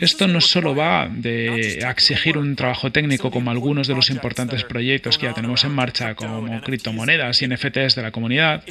Esto 0.00 0.26
no 0.26 0.40
solo 0.40 0.74
va 0.74 1.08
de 1.10 1.78
exigir 1.78 2.38
un 2.38 2.56
trabajo 2.56 2.90
técnico 2.90 3.30
como 3.30 3.50
algunos 3.50 3.86
de 3.88 3.94
los 3.94 4.10
importantes 4.10 4.64
proyectos 4.64 5.18
que 5.18 5.26
ya 5.26 5.34
tenemos 5.34 5.64
en 5.64 5.72
marcha, 5.72 6.14
como 6.14 6.60
criptomonedas 6.62 7.42
y 7.42 7.48
NFTs 7.48 7.94
de 7.94 8.02
la 8.02 8.10
comunidad, 8.10 8.64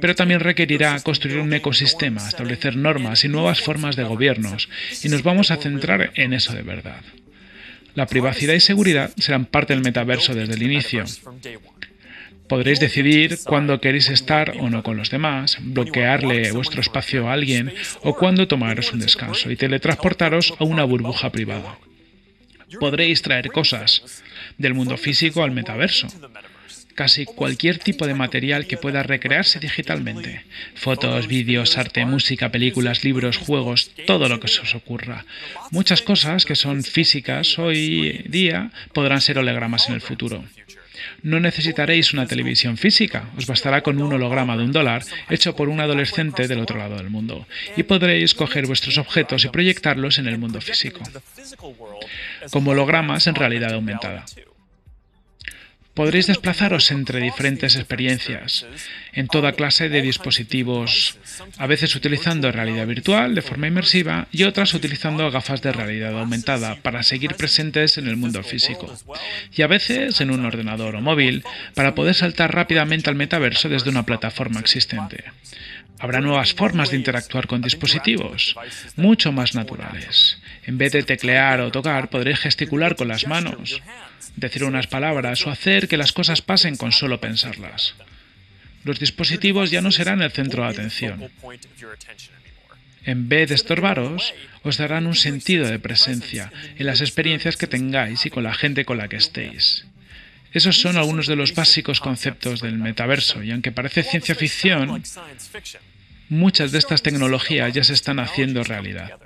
pero 0.00 0.14
también 0.14 0.40
requerirá 0.40 1.00
construir 1.00 1.38
un 1.38 1.52
ecosistema, 1.52 2.26
establecer 2.26 2.76
normas 2.76 3.24
y 3.24 3.28
nuevas 3.28 3.60
formas 3.60 3.96
de 3.96 4.04
gobiernos, 4.04 4.68
y 5.02 5.08
nos 5.08 5.22
vamos 5.22 5.50
a 5.50 5.56
centrar 5.56 6.12
en 6.14 6.32
eso 6.32 6.54
de 6.54 6.62
verdad. 6.62 7.02
La 7.94 8.06
privacidad 8.06 8.54
y 8.54 8.60
seguridad 8.60 9.12
serán 9.16 9.44
parte 9.44 9.72
del 9.72 9.82
metaverso 9.82 10.34
desde 10.34 10.54
el 10.54 10.62
inicio. 10.62 11.04
Podréis 12.48 12.78
decidir 12.78 13.38
cuándo 13.44 13.80
queréis 13.80 14.10
estar 14.10 14.56
o 14.60 14.68
no 14.68 14.82
con 14.82 14.96
los 14.96 15.10
demás, 15.10 15.56
bloquearle 15.60 16.52
vuestro 16.52 16.80
espacio 16.82 17.28
a 17.28 17.32
alguien 17.32 17.72
o 18.02 18.14
cuándo 18.14 18.46
tomaros 18.46 18.92
un 18.92 19.00
descanso 19.00 19.50
y 19.50 19.56
teletransportaros 19.56 20.52
a 20.58 20.64
una 20.64 20.84
burbuja 20.84 21.30
privada. 21.30 21.78
Podréis 22.78 23.22
traer 23.22 23.50
cosas 23.50 24.22
del 24.58 24.74
mundo 24.74 24.96
físico 24.96 25.42
al 25.42 25.52
metaverso. 25.52 26.08
Casi 26.94 27.24
cualquier 27.24 27.78
tipo 27.78 28.06
de 28.06 28.14
material 28.14 28.66
que 28.66 28.76
pueda 28.76 29.02
recrearse 29.02 29.58
digitalmente. 29.58 30.44
Fotos, 30.76 31.26
vídeos, 31.26 31.76
arte, 31.76 32.04
música, 32.04 32.52
películas, 32.52 33.02
libros, 33.02 33.36
juegos, 33.36 33.90
todo 34.06 34.28
lo 34.28 34.38
que 34.38 34.48
se 34.48 34.60
os 34.60 34.74
ocurra. 34.76 35.24
Muchas 35.72 36.02
cosas 36.02 36.44
que 36.44 36.54
son 36.54 36.84
físicas 36.84 37.58
hoy 37.58 38.24
día 38.28 38.70
podrán 38.92 39.20
ser 39.20 39.38
hologramas 39.38 39.88
en 39.88 39.94
el 39.94 40.02
futuro. 40.02 40.44
No 41.22 41.40
necesitaréis 41.40 42.12
una 42.12 42.26
televisión 42.26 42.76
física, 42.76 43.30
os 43.36 43.46
bastará 43.46 43.82
con 43.82 44.00
un 44.00 44.12
holograma 44.12 44.56
de 44.56 44.64
un 44.64 44.72
dólar 44.72 45.02
hecho 45.28 45.56
por 45.56 45.68
un 45.68 45.80
adolescente 45.80 46.48
del 46.48 46.60
otro 46.60 46.78
lado 46.78 46.96
del 46.96 47.10
mundo, 47.10 47.46
y 47.76 47.82
podréis 47.82 48.34
coger 48.34 48.66
vuestros 48.66 48.98
objetos 48.98 49.44
y 49.44 49.48
proyectarlos 49.48 50.18
en 50.18 50.28
el 50.28 50.38
mundo 50.38 50.60
físico, 50.60 51.00
como 52.50 52.72
hologramas 52.72 53.26
en 53.26 53.34
realidad 53.34 53.74
aumentada. 53.74 54.24
Podréis 55.94 56.26
desplazaros 56.26 56.90
entre 56.90 57.20
diferentes 57.20 57.76
experiencias, 57.76 58.66
en 59.12 59.28
toda 59.28 59.52
clase 59.52 59.88
de 59.88 60.02
dispositivos, 60.02 61.16
a 61.56 61.68
veces 61.68 61.94
utilizando 61.94 62.50
realidad 62.50 62.84
virtual 62.86 63.36
de 63.36 63.42
forma 63.42 63.68
inmersiva 63.68 64.26
y 64.32 64.42
otras 64.42 64.74
utilizando 64.74 65.30
gafas 65.30 65.62
de 65.62 65.72
realidad 65.72 66.18
aumentada 66.18 66.74
para 66.82 67.04
seguir 67.04 67.36
presentes 67.36 67.96
en 67.96 68.08
el 68.08 68.16
mundo 68.16 68.42
físico, 68.42 68.92
y 69.54 69.62
a 69.62 69.68
veces 69.68 70.20
en 70.20 70.32
un 70.32 70.44
ordenador 70.44 70.96
o 70.96 71.00
móvil 71.00 71.44
para 71.74 71.94
poder 71.94 72.16
saltar 72.16 72.52
rápidamente 72.52 73.08
al 73.08 73.16
metaverso 73.16 73.68
desde 73.68 73.90
una 73.90 74.04
plataforma 74.04 74.58
existente. 74.58 75.22
Habrá 75.98 76.20
nuevas 76.20 76.54
formas 76.54 76.90
de 76.90 76.96
interactuar 76.96 77.46
con 77.46 77.62
dispositivos, 77.62 78.56
mucho 78.96 79.32
más 79.32 79.54
naturales. 79.54 80.38
En 80.64 80.76
vez 80.76 80.92
de 80.92 81.02
teclear 81.02 81.60
o 81.60 81.70
tocar, 81.70 82.10
podréis 82.10 82.40
gesticular 82.40 82.96
con 82.96 83.08
las 83.08 83.26
manos 83.26 83.80
decir 84.36 84.64
unas 84.64 84.86
palabras 84.86 85.46
o 85.46 85.50
hacer 85.50 85.88
que 85.88 85.96
las 85.96 86.12
cosas 86.12 86.42
pasen 86.42 86.76
con 86.76 86.92
solo 86.92 87.20
pensarlas. 87.20 87.94
Los 88.84 88.98
dispositivos 88.98 89.70
ya 89.70 89.80
no 89.80 89.90
serán 89.90 90.22
el 90.22 90.32
centro 90.32 90.64
de 90.64 90.70
atención. 90.70 91.30
En 93.04 93.28
vez 93.28 93.48
de 93.48 93.54
estorbaros, 93.54 94.34
os 94.62 94.76
darán 94.78 95.06
un 95.06 95.14
sentido 95.14 95.66
de 95.66 95.78
presencia 95.78 96.52
en 96.76 96.86
las 96.86 97.00
experiencias 97.00 97.56
que 97.56 97.66
tengáis 97.66 98.24
y 98.26 98.30
con 98.30 98.44
la 98.44 98.54
gente 98.54 98.84
con 98.84 98.98
la 98.98 99.08
que 99.08 99.16
estéis. 99.16 99.86
Esos 100.54 100.80
son 100.80 100.96
algunos 100.96 101.26
de 101.26 101.34
los 101.34 101.52
básicos 101.52 101.98
conceptos 101.98 102.60
del 102.60 102.78
metaverso, 102.78 103.42
y 103.42 103.50
aunque 103.50 103.72
parece 103.72 104.04
ciencia 104.04 104.36
ficción, 104.36 105.02
muchas 106.28 106.70
de 106.70 106.78
estas 106.78 107.02
tecnologías 107.02 107.74
ya 107.74 107.82
se 107.82 107.92
están 107.92 108.20
haciendo 108.20 108.62
realidad. 108.62 109.18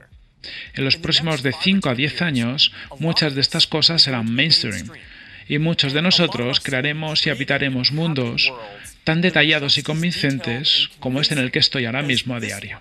En 0.73 0.85
los 0.85 0.97
próximos 0.97 1.43
de 1.43 1.53
5 1.53 1.91
a 1.91 1.95
10 1.95 2.23
años, 2.23 2.73
muchas 2.99 3.35
de 3.35 3.43
estas 3.43 3.67
cosas 3.67 4.01
serán 4.01 4.33
mainstream 4.33 4.89
y 5.49 5.59
muchos 5.59 5.93
de 5.93 6.01
nosotros 6.01 6.61
crearemos 6.61 7.27
y 7.27 7.31
habitaremos 7.31 7.93
mundos 7.93 8.51
tan 9.05 9.21
detallados 9.21 9.77
y 9.77 9.83
convincentes 9.83 10.89
como 10.99 11.21
este 11.21 11.35
en 11.35 11.41
el 11.41 11.51
que 11.51 11.59
estoy 11.59 11.85
ahora 11.85 12.03
mismo 12.03 12.35
a 12.35 12.41
diario. 12.41 12.81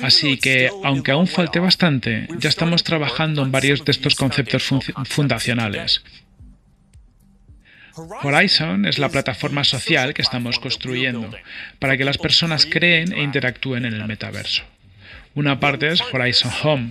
Así 0.00 0.38
que, 0.38 0.70
aunque 0.82 1.12
aún 1.12 1.26
falte 1.26 1.60
bastante, 1.60 2.28
ya 2.38 2.48
estamos 2.48 2.82
trabajando 2.82 3.42
en 3.42 3.52
varios 3.52 3.84
de 3.84 3.92
estos 3.92 4.14
conceptos 4.14 4.64
fundacionales. 5.04 6.02
Horizon 8.22 8.86
es 8.86 8.98
la 8.98 9.08
plataforma 9.08 9.62
social 9.62 10.14
que 10.14 10.22
estamos 10.22 10.58
construyendo 10.58 11.30
para 11.78 11.96
que 11.96 12.04
las 12.04 12.18
personas 12.18 12.66
creen 12.66 13.12
e 13.12 13.22
interactúen 13.22 13.84
en 13.84 13.94
el 13.94 14.04
metaverso. 14.06 14.64
Una 15.34 15.60
parte 15.60 15.88
es 15.88 16.00
Horizon 16.00 16.52
Home, 16.62 16.90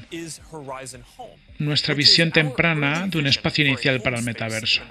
nuestra 1.60 1.94
visión 1.94 2.32
temprana 2.32 3.08
de 3.08 3.18
un 3.18 3.28
espacio 3.28 3.66
inicial 3.66 4.02
para 4.02 4.18
el 4.18 4.24
metaverso. 4.24 4.82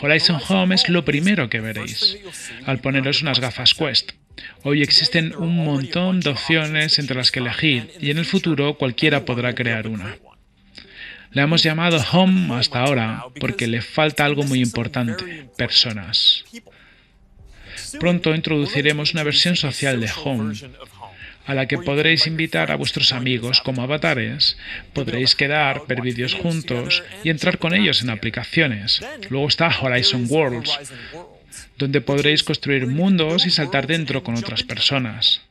Horizon 0.00 0.40
Home 0.48 0.74
es 0.74 0.88
lo 0.88 1.04
primero 1.04 1.48
que 1.50 1.60
veréis 1.60 2.18
al 2.64 2.78
poneros 2.78 3.22
unas 3.22 3.40
gafas 3.40 3.74
Quest. 3.74 4.12
Hoy 4.62 4.82
existen 4.82 5.34
un 5.36 5.56
montón 5.64 6.20
de 6.20 6.30
opciones 6.30 6.98
entre 6.98 7.16
las 7.16 7.30
que 7.30 7.40
elegir 7.40 7.92
y 8.00 8.10
en 8.10 8.18
el 8.18 8.24
futuro 8.24 8.74
cualquiera 8.78 9.24
podrá 9.24 9.54
crear 9.54 9.88
una. 9.88 10.16
Le 11.32 11.42
hemos 11.42 11.62
llamado 11.62 12.02
Home 12.12 12.54
hasta 12.54 12.80
ahora 12.80 13.24
porque 13.40 13.66
le 13.66 13.80
falta 13.80 14.24
algo 14.24 14.42
muy 14.42 14.60
importante, 14.60 15.48
personas. 15.56 16.44
Pronto 17.98 18.34
introduciremos 18.34 19.14
una 19.14 19.22
versión 19.22 19.56
social 19.56 20.00
de 20.00 20.10
Home 20.24 20.54
a 21.46 21.54
la 21.54 21.66
que 21.66 21.78
podréis 21.78 22.26
invitar 22.26 22.70
a 22.70 22.76
vuestros 22.76 23.12
amigos 23.12 23.60
como 23.60 23.82
avatares, 23.82 24.56
podréis 24.92 25.34
quedar, 25.34 25.82
ver 25.88 26.00
vídeos 26.00 26.34
juntos 26.34 27.02
y 27.24 27.30
entrar 27.30 27.58
con 27.58 27.74
ellos 27.74 28.02
en 28.02 28.10
aplicaciones. 28.10 29.02
Luego 29.28 29.48
está 29.48 29.68
Horizon 29.80 30.26
Worlds, 30.28 30.78
donde 31.78 32.00
podréis 32.00 32.42
construir 32.42 32.86
mundos 32.86 33.46
y 33.46 33.50
saltar 33.50 33.86
dentro 33.86 34.22
con 34.22 34.36
otras 34.36 34.62
personas. 34.62 35.42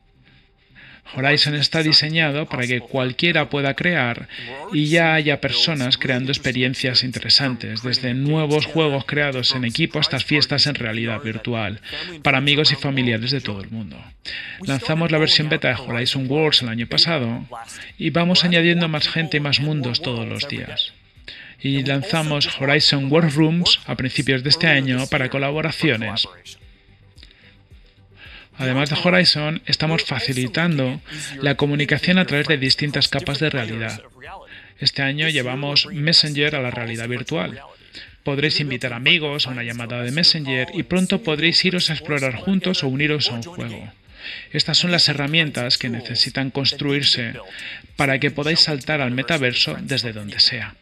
Horizon 1.14 1.54
está 1.54 1.82
diseñado 1.82 2.46
para 2.46 2.66
que 2.66 2.80
cualquiera 2.80 3.50
pueda 3.50 3.74
crear 3.74 4.28
y 4.72 4.86
ya 4.86 5.14
haya 5.14 5.40
personas 5.40 5.98
creando 5.98 6.32
experiencias 6.32 7.04
interesantes, 7.04 7.82
desde 7.82 8.14
nuevos 8.14 8.66
juegos 8.66 9.04
creados 9.04 9.54
en 9.54 9.64
equipo 9.64 9.98
hasta 9.98 10.20
fiestas 10.20 10.66
en 10.66 10.74
realidad 10.74 11.20
virtual, 11.20 11.80
para 12.22 12.38
amigos 12.38 12.72
y 12.72 12.76
familiares 12.76 13.30
de 13.30 13.40
todo 13.40 13.60
el 13.60 13.70
mundo. 13.70 14.02
Lanzamos 14.66 15.10
la 15.10 15.18
versión 15.18 15.48
beta 15.48 15.68
de 15.68 15.74
Horizon 15.74 16.26
Worlds 16.30 16.62
el 16.62 16.68
año 16.68 16.86
pasado 16.86 17.46
y 17.98 18.10
vamos 18.10 18.44
añadiendo 18.44 18.88
más 18.88 19.08
gente 19.08 19.36
y 19.36 19.40
más 19.40 19.60
mundos 19.60 20.00
todos 20.00 20.26
los 20.26 20.48
días 20.48 20.94
y 21.62 21.84
lanzamos 21.84 22.48
Horizon 22.60 23.10
World 23.10 23.34
Rooms 23.34 23.80
a 23.86 23.94
principios 23.96 24.42
de 24.42 24.50
este 24.50 24.66
año 24.66 25.06
para 25.06 25.28
colaboraciones. 25.28 26.26
Además 28.58 28.90
de 28.90 28.96
Horizon, 29.02 29.62
estamos 29.66 30.04
facilitando 30.04 31.00
la 31.40 31.54
comunicación 31.54 32.18
a 32.18 32.26
través 32.26 32.48
de 32.48 32.58
distintas 32.58 33.08
capas 33.08 33.38
de 33.38 33.50
realidad. 33.50 34.02
Este 34.78 35.02
año 35.02 35.28
llevamos 35.28 35.86
Messenger 35.86 36.56
a 36.56 36.62
la 36.62 36.70
realidad 36.70 37.08
virtual. 37.08 37.60
Podréis 38.24 38.60
invitar 38.60 38.92
amigos 38.92 39.46
a 39.46 39.50
una 39.50 39.62
llamada 39.62 40.02
de 40.02 40.10
Messenger 40.10 40.68
y 40.74 40.82
pronto 40.82 41.22
podréis 41.22 41.64
iros 41.64 41.90
a 41.90 41.94
explorar 41.94 42.34
juntos 42.36 42.84
o 42.84 42.88
uniros 42.88 43.30
a 43.30 43.34
un 43.34 43.42
juego. 43.42 43.92
Estas 44.52 44.78
son 44.78 44.90
las 44.90 45.08
herramientas 45.08 45.78
que 45.78 45.88
necesitan 45.88 46.50
construirse 46.50 47.34
para 47.96 48.18
que 48.18 48.30
podáis 48.30 48.60
saltar 48.60 49.00
al 49.00 49.10
metaverso 49.10 49.76
desde 49.80 50.12
donde 50.12 50.40
sea 50.40 50.74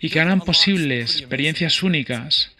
y 0.00 0.10
que 0.10 0.20
harán 0.20 0.40
posibles 0.40 1.16
experiencias 1.16 1.82
únicas 1.82 2.52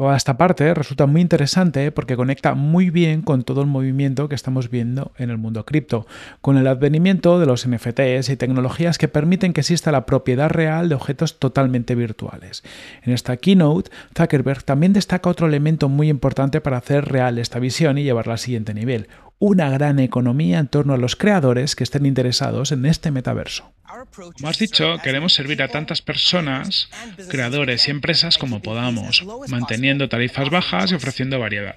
Esta 0.00 0.38
parte 0.38 0.74
resulta 0.74 1.06
muy 1.06 1.20
interesante 1.20 1.90
porque 1.90 2.14
conecta 2.14 2.54
muy 2.54 2.88
bien 2.88 3.20
con 3.20 3.42
todo 3.42 3.62
el 3.62 3.66
movimiento 3.66 4.28
que 4.28 4.36
estamos 4.36 4.70
viendo 4.70 5.10
en 5.18 5.28
el 5.30 5.38
mundo 5.38 5.66
cripto, 5.66 6.06
con 6.40 6.56
el 6.56 6.68
advenimiento 6.68 7.40
de 7.40 7.46
los 7.46 7.66
NFTs 7.66 8.28
y 8.28 8.36
tecnologías 8.36 8.96
que 8.96 9.08
permiten 9.08 9.52
que 9.52 9.62
exista 9.62 9.90
la 9.90 10.06
propiedad 10.06 10.50
real 10.50 10.88
de 10.88 10.94
objetos 10.94 11.40
totalmente 11.40 11.96
virtuales. 11.96 12.62
En 13.02 13.12
esta 13.12 13.38
keynote, 13.38 13.90
Zuckerberg 14.16 14.62
también 14.62 14.92
destaca 14.92 15.30
otro 15.30 15.48
elemento 15.48 15.88
muy 15.88 16.10
importante 16.10 16.60
para 16.60 16.76
hacer 16.76 17.06
real 17.06 17.36
esta 17.36 17.58
visión 17.58 17.98
y 17.98 18.04
llevarla 18.04 18.34
al 18.34 18.38
siguiente 18.38 18.74
nivel, 18.74 19.08
una 19.40 19.68
gran 19.68 19.98
economía 19.98 20.60
en 20.60 20.68
torno 20.68 20.94
a 20.94 20.98
los 20.98 21.16
creadores 21.16 21.74
que 21.74 21.82
estén 21.82 22.06
interesados 22.06 22.70
en 22.70 22.86
este 22.86 23.10
metaverso. 23.10 23.72
Como 24.14 24.48
has 24.48 24.58
dicho, 24.58 24.98
queremos 25.02 25.32
servir 25.32 25.62
a 25.62 25.68
tantas 25.68 26.02
personas, 26.02 26.88
creadores 27.28 27.88
y 27.88 27.90
empresas 27.90 28.38
como 28.38 28.60
podamos, 28.60 29.24
manteniendo 29.48 30.08
tarifas 30.08 30.50
bajas 30.50 30.92
y 30.92 30.94
ofreciendo 30.94 31.38
variedad. 31.38 31.76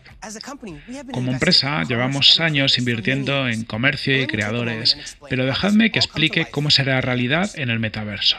Como 1.11 1.31
empresa, 1.31 1.83
llevamos 1.83 2.39
años 2.39 2.77
invirtiendo 2.77 3.47
en 3.47 3.63
comercio 3.63 4.21
y 4.21 4.27
creadores, 4.27 5.17
pero 5.29 5.45
dejadme 5.45 5.91
que 5.91 5.99
explique 5.99 6.45
cómo 6.45 6.69
será 6.69 7.01
realidad 7.01 7.49
en 7.55 7.69
el 7.69 7.79
metaverso. 7.79 8.37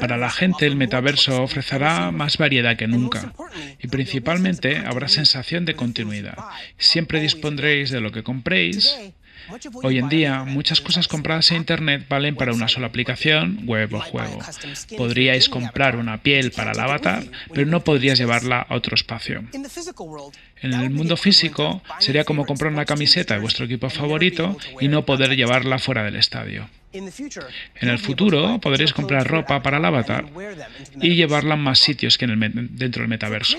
Para 0.00 0.16
la 0.16 0.30
gente, 0.30 0.66
el 0.66 0.76
metaverso 0.76 1.42
ofrecerá 1.42 2.10
más 2.10 2.38
variedad 2.38 2.76
que 2.76 2.86
nunca 2.86 3.32
y 3.80 3.88
principalmente 3.88 4.78
habrá 4.78 5.08
sensación 5.08 5.64
de 5.64 5.74
continuidad. 5.74 6.36
Siempre 6.78 7.20
dispondréis 7.20 7.90
de 7.90 8.00
lo 8.00 8.12
que 8.12 8.22
compréis 8.22 8.96
Hoy 9.82 9.98
en 9.98 10.08
día, 10.08 10.44
muchas 10.44 10.80
cosas 10.80 11.08
compradas 11.08 11.50
en 11.50 11.58
Internet 11.58 12.06
valen 12.08 12.36
para 12.36 12.52
una 12.52 12.68
sola 12.68 12.86
aplicación, 12.86 13.60
web 13.64 13.92
o 13.94 14.00
juego. 14.00 14.38
Podríais 14.96 15.48
comprar 15.48 15.96
una 15.96 16.22
piel 16.22 16.52
para 16.52 16.72
el 16.72 16.80
avatar, 16.80 17.24
pero 17.52 17.66
no 17.66 17.84
podrías 17.84 18.18
llevarla 18.18 18.60
a 18.60 18.74
otro 18.74 18.94
espacio. 18.94 19.44
En 20.60 20.72
el 20.72 20.90
mundo 20.90 21.16
físico, 21.16 21.82
sería 21.98 22.24
como 22.24 22.46
comprar 22.46 22.72
una 22.72 22.84
camiseta 22.84 23.34
de 23.34 23.40
vuestro 23.40 23.64
equipo 23.64 23.90
favorito 23.90 24.56
y 24.80 24.88
no 24.88 25.04
poder 25.04 25.36
llevarla 25.36 25.78
fuera 25.78 26.04
del 26.04 26.16
estadio. 26.16 26.68
En 26.92 27.88
el 27.88 27.98
futuro 27.98 28.58
podréis 28.60 28.92
comprar 28.92 29.26
ropa 29.26 29.62
para 29.62 29.78
el 29.78 29.84
avatar 29.84 30.26
y 31.00 31.14
llevarla 31.14 31.54
a 31.54 31.56
más 31.56 31.78
sitios 31.78 32.18
que 32.18 32.26
dentro 32.26 33.02
del 33.02 33.08
metaverso. 33.08 33.56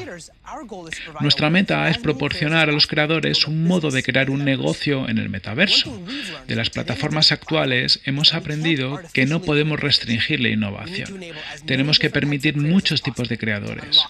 Nuestra 1.20 1.50
meta 1.50 1.90
es 1.90 1.98
proporcionar 1.98 2.70
a 2.70 2.72
los 2.72 2.88
creadores 2.88 3.48
un 3.48 3.64
modo 3.64 3.90
de 3.90 4.04
crear 4.04 4.30
un 4.30 4.46
negocio 4.46 5.10
en 5.10 5.18
el 5.18 5.30
metaverso. 5.30 6.00
De 6.48 6.56
las 6.56 6.70
plataformas 6.70 7.32
actuales 7.32 8.02
hemos 8.06 8.34
aprendido 8.34 9.00
que 9.14 9.26
no 9.26 9.42
podemos 9.42 9.80
restringir 9.80 10.40
la 10.40 10.50
innovación. 10.50 11.24
Tenemos 11.66 12.00
que 12.00 12.10
permitir 12.10 12.58
muchos 12.58 13.02
tipos 13.02 13.30
de 13.30 13.38
creadores 13.38 14.04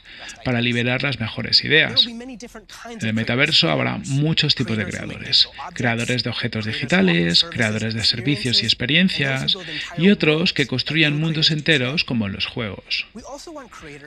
para 0.44 0.62
liberar 0.62 1.03
las 1.03 1.20
mejores 1.20 1.63
ideas. 1.63 2.06
En 2.06 3.08
el 3.08 3.13
metaverso 3.13 3.70
habrá 3.70 4.00
muchos 4.06 4.56
tipos 4.56 4.77
de 4.77 4.86
creadores. 4.86 5.48
Creadores 5.74 6.24
de 6.24 6.30
objetos 6.30 6.65
digitales, 6.65 7.46
creadores 7.50 7.94
de 7.94 8.03
servicios 8.03 8.62
y 8.63 8.65
experiencias, 8.65 9.12
y 9.98 10.10
otros 10.10 10.53
que 10.53 10.67
construyan 10.67 11.20
mundos 11.20 11.51
enteros 11.51 12.03
como 12.03 12.27
en 12.27 12.34
los 12.34 12.46
juegos. 12.46 13.05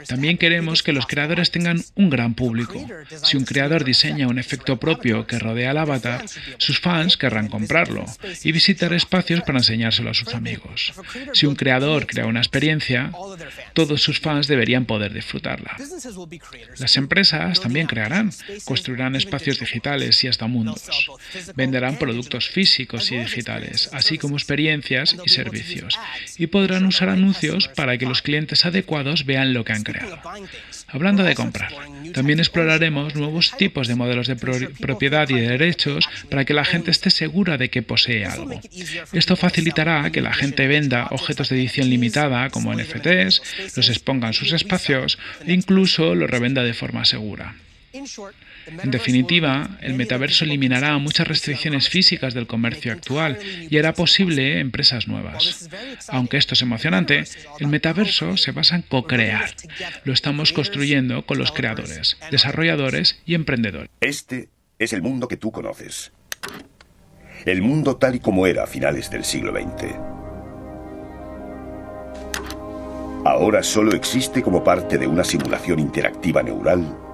También 0.09 0.39
queremos 0.39 0.83
que 0.83 0.93
los 0.93 1.07
creadores 1.07 1.51
tengan 1.51 1.83
un 1.95 2.11
gran 2.11 2.35
público. 2.35 2.85
Si 3.25 3.37
un 3.37 3.45
creador 3.45 3.85
diseña 3.85 4.29
un 4.29 4.39
efecto 4.39 4.79
propio 4.79 5.27
que 5.27 5.39
rodea 5.39 5.71
al 5.71 5.79
avatar, 5.79 6.25
sus 6.59 6.81
fans 6.81 7.17
querrán 7.17 7.49
comprarlo 7.49 8.05
y 8.43 8.53
visitar 8.53 8.93
espacios 8.93 9.43
para 9.43 9.59
enseñárselo 9.59 10.11
a 10.11 10.15
sus 10.15 10.35
amigos. 10.35 10.93
Si 11.33 11.47
un 11.47 11.55
creador 11.55 12.07
crea 12.07 12.27
una 12.27 12.41
experiencia, 12.41 13.13
todos 13.73 14.03
sus 14.03 14.21
fans 14.21 14.47
deberían 14.47 14.85
poder 14.87 15.13
disfrutarla. 15.13 15.77
Las 16.79 16.97
empresas 16.97 17.61
también 17.61 17.87
crearán, 17.87 18.31
construirán 18.65 19.17
espacios 19.17 19.59
digitales 19.61 20.23
y 20.25 20.29
hasta 20.29 20.47
mundos. 20.47 21.11
Venderán 21.55 21.97
productos 21.97 22.49
físicos 22.49 23.11
y 23.13 23.19
digitales, 23.19 23.91
así 23.93 24.19
como 24.19 24.37
experiencias 24.37 24.96
y 25.25 25.29
servicios, 25.29 25.99
y 26.39 26.47
podrán 26.47 26.87
usar 26.87 27.09
anuncios 27.09 27.69
para 27.69 27.99
que 27.99 28.07
los 28.07 28.23
clientes 28.23 28.65
adecuados 28.65 29.27
vean 29.27 29.53
lo 29.53 29.65
que 29.65 29.73
han 29.73 29.83
creado. 29.83 30.19
Hablando 30.89 31.25
de 31.25 31.35
comprar, 31.35 31.73
también 32.13 32.39
exploraremos 32.39 33.15
nuevos 33.15 33.57
tipos 33.57 33.89
de 33.89 33.97
modelos 33.97 34.27
de 34.27 34.37
propiedad 34.37 35.29
y 35.29 35.35
de 35.35 35.49
derechos 35.49 36.09
para 36.31 36.45
que 36.45 36.55
la 36.55 36.65
gente 36.65 36.91
esté 36.91 37.11
segura 37.11 37.59
de 37.59 37.71
que 37.71 37.83
posee 37.83 38.25
algo. 38.25 38.61
Esto 39.13 39.37
facilitará 39.37 40.11
que 40.11 40.23
la 40.23 40.33
gente 40.33 40.67
venda 40.67 41.09
objetos 41.11 41.49
de 41.49 41.57
edición 41.57 41.91
limitada 41.91 42.51
como 42.51 42.73
NFTs, 42.73 43.43
los 43.77 43.89
exponga 43.89 44.29
en 44.29 44.35
sus 44.35 44.53
espacios 44.53 45.19
e 45.47 45.53
incluso 45.53 46.15
los 46.15 46.31
revenda 46.31 46.63
de 46.63 46.75
forma 46.75 47.05
segura. 47.05 47.55
En 48.83 48.91
definitiva, 48.91 49.79
el 49.81 49.95
metaverso 49.95 50.45
eliminará 50.45 50.99
muchas 50.99 51.29
restricciones 51.29 51.89
físicas 51.89 52.35
del 52.35 52.47
comercio 52.47 52.93
actual 52.93 53.39
y 53.71 53.79
hará 53.79 53.95
posible 53.95 54.61
empresas 54.61 55.09
nuevas. 55.09 55.69
Aunque 56.09 56.37
esto 56.37 56.55
es 56.55 56.63
emocionante, 56.63 57.25
el 57.61 57.69
metaverso 57.69 58.37
se 58.37 58.53
basa 58.53 58.77
en 58.77 58.83
co-crear. 58.83 59.55
Lo 60.05 60.13
estamos 60.13 60.53
construyendo 60.53 61.25
con 61.25 61.39
los 61.39 61.53
creadores, 61.53 62.17
desarrolladores 62.31 63.21
y 63.25 63.35
emprendedores. 63.35 63.91
Este 64.01 64.49
es 64.79 64.93
el 64.93 65.03
mundo 65.03 65.29
que 65.29 65.37
tú 65.37 65.53
conoces. 65.53 66.13
El 67.45 67.63
mundo 67.63 67.97
tal 67.97 68.17
y 68.17 68.21
como 68.21 68.47
era 68.47 68.65
a 68.65 68.67
finales 68.67 69.11
del 69.11 69.25
siglo 69.25 69.53
XX. 69.53 69.95
Ahora 73.25 73.63
solo 73.63 73.93
existe 73.93 74.43
como 74.43 74.63
parte 74.63 74.99
de 74.99 75.07
una 75.07 75.25
simulación 75.25 75.81
interactiva 75.81 76.43
neural 76.43 77.06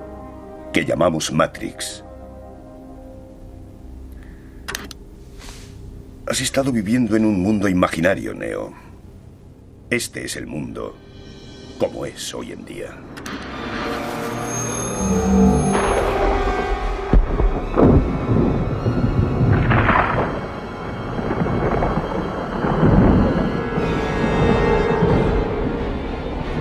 que 0.73 0.87
llamamos 0.87 1.31
Matrix. 1.31 2.03
Has 6.27 6.41
estado 6.41 6.73
viviendo 6.73 7.15
en 7.15 7.27
un 7.27 7.43
mundo 7.43 7.69
imaginario, 7.69 8.33
Neo. 8.33 8.73
Este 9.91 10.25
es 10.25 10.37
el 10.37 10.47
mundo 10.47 10.97
como 11.79 12.07
es 12.07 12.33
hoy 12.33 12.53
en 12.53 12.65
día. 12.65 12.97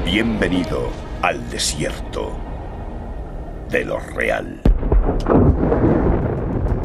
Bienvenido 0.04 0.90
al 1.22 1.50
desierto 1.50 2.51
de 3.72 3.86
lo 3.86 4.00
real. 4.00 4.62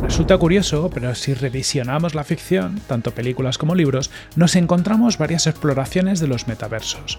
Resulta 0.03 0.39
curioso, 0.39 0.89
pero 0.95 1.15
si 1.17 1.35
revisionamos 1.35 2.15
la 2.15 2.23
ficción, 2.23 2.81
tanto 2.87 3.11
películas 3.11 3.59
como 3.59 3.75
libros, 3.75 4.13
nos 4.37 4.55
encontramos 4.55 5.19
varias 5.19 5.49
exploraciones 5.49 6.21
de 6.21 6.29
los 6.29 6.47
metaversos. 6.47 7.19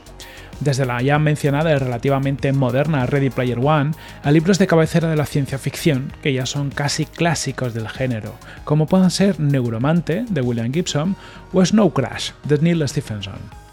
Desde 0.61 0.85
la 0.85 1.01
ya 1.01 1.19
mencionada 1.19 1.71
y 1.71 1.77
relativamente 1.77 2.53
moderna 2.53 3.05
Ready 3.05 3.29
Player 3.29 3.59
One 3.59 3.91
a 4.23 4.31
libros 4.31 4.57
de 4.57 4.67
cabecera 4.67 5.09
de 5.09 5.17
la 5.17 5.25
ciencia 5.25 5.57
ficción, 5.57 6.13
que 6.23 6.33
ya 6.33 6.45
son 6.45 6.71
casi 6.71 7.05
clásicos 7.05 7.73
del 7.73 7.89
género, 7.89 8.35
como 8.63 8.87
puedan 8.87 9.11
ser 9.11 9.39
Neuromante, 9.39 10.25
de 10.29 10.41
William 10.41 10.71
Gibson, 10.71 11.17
o 11.51 11.63
Snow 11.63 11.91
Crash, 11.91 12.31
de 12.45 12.57
Neil 12.59 12.87
Stephenson 12.87 13.66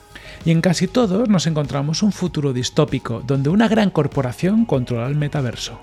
y 0.45 0.51
en 0.51 0.61
casi 0.61 0.89
todos 0.89 1.29
nos 1.29 1.47
encontramos 1.47 2.03
un 2.03 2.13
futuro 2.13 2.53
distópico 2.53 3.23
donde 3.27 3.51
una 3.51 3.69
gran 3.69 3.91
corporación 3.91 4.65
controla 4.65 5.07
el 5.07 5.17
metaverso. 5.17 5.79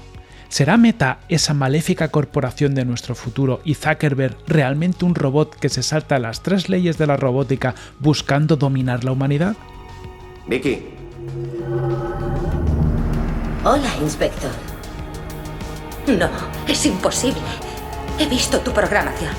¿Será 0.52 0.76
Meta 0.76 1.20
esa 1.30 1.54
maléfica 1.54 2.10
corporación 2.10 2.76
de 2.76 2.84
nuestro 2.84 3.16
futuro 3.16 3.62
y 3.64 3.76
Zuckerberg 3.76 4.36
realmente 4.48 5.06
un 5.06 5.16
robot 5.16 5.56
que 5.56 5.70
se 5.70 5.82
salta 5.82 6.20
las 6.20 6.44
tres 6.44 6.68
leyes 6.68 6.98
de 6.98 7.08
la 7.08 7.16
robótica 7.16 7.74
buscando 8.00 8.58
dominar 8.58 9.06
la 9.06 9.14
humanidad? 9.14 9.56
Vicky. 10.48 10.84
Hola, 13.64 13.90
inspector. 14.02 14.52
No, 16.08 16.30
es 16.68 16.86
imposible. 16.86 17.40
He 18.20 18.28
visto 18.28 18.60
tu 18.60 18.72
programación. 18.72 19.32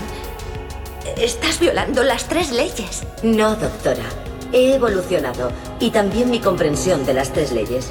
Estás 1.18 1.61
violando 1.61 2.03
las 2.03 2.27
tres 2.27 2.53
leyes. 2.53 3.07
No, 3.22 3.55
doctora. 3.57 4.05
He 4.53 4.75
evolucionado 4.75 5.51
y 5.81 5.91
también 5.91 6.31
mi 6.31 6.38
comprensión 6.38 7.07
de 7.07 7.15
las 7.15 7.33
tres 7.33 7.53
leyes. 7.53 7.91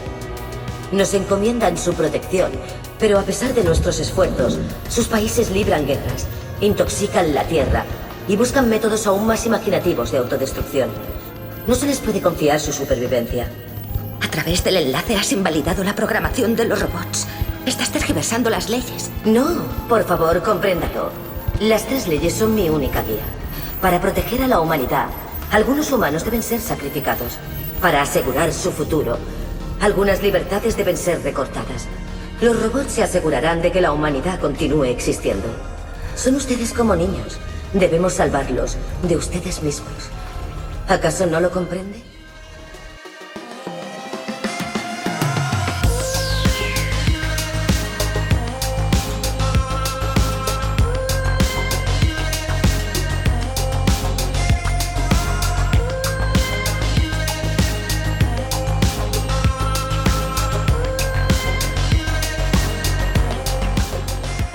Nos 0.91 1.13
encomiendan 1.13 1.78
su 1.78 1.93
protección, 1.93 2.52
pero 3.00 3.17
a 3.17 3.24
pesar 3.24 3.54
de 3.56 3.63
nuestros 3.63 4.00
esfuerzos, 4.00 4.60
sus 4.88 5.08
países 5.08 5.50
libran 5.50 5.88
guerras, 5.88 6.28
intoxican 6.60 7.34
la 7.34 7.45
tierra 7.45 7.84
y 8.28 8.36
buscan 8.36 8.69
métodos 8.69 9.08
aún 9.08 9.26
más 9.26 9.45
imaginativos 9.47 10.12
de 10.12 10.19
autodestrucción. 10.19 10.89
No 11.65 11.74
se 11.74 11.88
les 11.88 12.00
puede 12.00 12.21
confiar 12.21 12.60
su 12.60 12.71
supervivencia. 12.71 13.47
A 14.21 14.28
través 14.30 14.63
del 14.63 14.78
enlace 14.78 15.15
has 15.15 15.32
invalidado 15.32 15.84
la 15.84 15.95
programación 15.95 16.56
de 16.56 16.65
los 16.65 16.80
robots. 16.80 17.28
Estás 17.65 17.91
tergiversando 17.91 18.50
las 18.50 18.69
leyes. 18.69 19.10
No, 19.26 19.63
por 19.89 20.04
favor, 20.04 20.41
compréndalo. 20.43 21.12
Las 21.60 21.88
tres 21.88 22.08
leyes 22.08 22.34
son 22.34 22.54
mi 22.54 22.69
única 22.69 23.02
guía. 23.02 23.24
Para 23.82 24.00
proteger 24.00 24.43
a 24.43 24.47
la 24.47 24.60
humanidad, 24.60 25.08
algunos 25.52 25.92
humanos 25.92 26.24
deben 26.24 26.42
ser 26.42 26.62
sacrificados. 26.62 27.38
Para 27.82 28.02
asegurar 28.02 28.54
su 28.54 28.72
futuro, 28.72 29.18
algunas 29.82 30.24
libertades 30.24 30.78
deben 30.78 30.98
ser 30.98 31.22
recortadas. 31.24 31.88
Los 32.42 32.62
robots 32.62 32.94
se 32.94 33.04
asegurarán 33.04 33.62
de 33.62 33.72
que 33.72 33.82
la 33.82 33.92
humanidad 33.92 34.40
continúe 34.40 34.86
existiendo. 34.86 35.48
Son 36.16 36.36
ustedes 36.36 36.74
como 36.74 36.96
niños. 36.96 37.38
Debemos 37.74 38.14
salvarlos 38.14 38.78
de 39.04 39.18
ustedes 39.18 39.62
mismos. 39.62 40.10
¿Acaso 40.88 41.26
no 41.26 41.40
lo 41.40 41.52
comprende? 41.52 42.11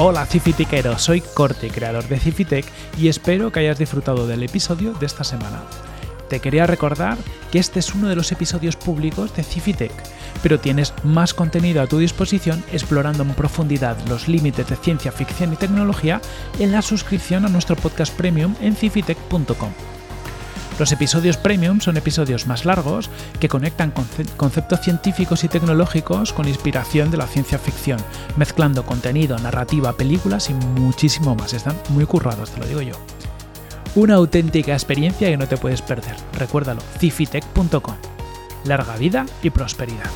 Hola 0.09 0.25
Cifitiquero, 0.25 0.97
soy 1.01 1.21
Corte, 1.21 1.69
creador 1.69 2.07
de 2.07 2.21
Cifitec, 2.21 2.65
y 2.97 3.09
espero 3.09 3.51
que 3.51 3.59
hayas 3.59 3.77
disfrutado 3.77 4.29
del 4.29 4.45
episodio 4.45 4.93
de 4.93 5.05
esta 5.05 5.25
semana. 5.25 5.65
Te 6.29 6.39
quería 6.39 6.65
recordar 6.65 7.19
que 7.51 7.59
este 7.59 7.81
es 7.81 7.93
uno 7.93 8.07
de 8.07 8.15
los 8.15 8.31
episodios 8.31 8.77
públicos 8.77 9.35
de 9.35 9.43
Cifitec, 9.43 9.91
pero 10.45 10.61
tienes 10.61 10.95
más 11.03 11.35
contenido 11.35 11.83
a 11.83 11.89
tu 11.89 11.99
disposición 11.99 12.63
explorando 12.73 13.25
en 13.25 13.35
profundidad 13.35 13.97
los 14.07 14.29
límites 14.29 14.69
de 14.69 14.77
ciencia 14.77 15.11
ficción 15.11 15.53
y 15.53 15.57
tecnología 15.57 16.21
en 16.61 16.71
la 16.71 16.83
suscripción 16.83 17.45
a 17.45 17.49
nuestro 17.49 17.75
podcast 17.75 18.17
premium 18.17 18.55
en 18.61 18.77
cifitec.com. 18.77 19.73
Los 20.79 20.93
episodios 20.93 21.39
premium 21.39 21.81
son 21.81 21.97
episodios 21.97 22.47
más 22.47 22.67
largos 22.67 23.09
que 23.41 23.49
conectan 23.49 23.95
conceptos 24.37 24.81
científicos 24.81 25.43
y 25.43 25.49
tecnológicos 25.49 26.35
con 26.35 26.49
inspiración 26.49 27.11
de 27.11 27.17
la 27.17 27.27
ciencia 27.27 27.59
ficción, 27.59 27.99
mezclando 28.37 28.85
contenido, 28.85 29.39
narrativa, 29.39 29.95
películas 29.95 30.51
y 30.51 30.55
muchísimo 30.55 31.35
más. 31.35 31.55
Están 31.55 31.77
muy 31.89 32.05
currados, 32.05 32.51
te 32.51 32.61
lo 32.61 32.67
digo 32.67 32.83
yo. 32.83 32.95
Una 33.95 34.17
auténtica 34.17 34.75
experiencia 34.75 35.31
que 35.31 35.39
no 35.39 35.49
te 35.49 35.57
puedes 35.57 35.81
perder. 35.81 36.17
Recuérdalo, 36.35 36.83
cifitech.com. 36.99 37.97
Larga 38.65 38.97
vida 38.97 39.25
y 39.43 39.49
prosperidad. 39.49 40.11